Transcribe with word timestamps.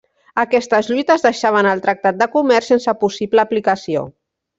Aquestes 0.43 0.87
lluites 0.91 1.25
deixaven 1.25 1.69
el 1.71 1.83
tractat 1.83 2.17
de 2.21 2.29
comerç 2.37 2.71
sense 2.73 2.95
possible 3.05 3.45
aplicació. 3.45 4.03